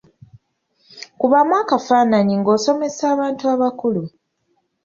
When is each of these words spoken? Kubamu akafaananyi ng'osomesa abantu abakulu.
Kubamu 1.19 1.53
akafaananyi 1.63 2.33
ng'osomesa 2.39 3.03
abantu 3.13 3.43
abakulu. 3.53 4.01